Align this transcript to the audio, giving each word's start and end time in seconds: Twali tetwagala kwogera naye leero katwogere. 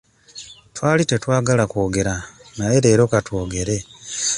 Twali 0.75 1.03
tetwagala 1.09 1.63
kwogera 1.71 2.13
naye 2.57 2.77
leero 2.83 3.03
katwogere. 3.11 3.75